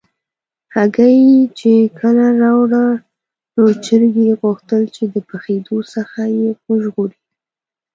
[0.75, 1.19] هګۍ
[1.57, 2.85] چې کله راوړه،
[3.55, 7.19] نو چرګې غوښتل چې د پخېدو څخه یې وژغوري.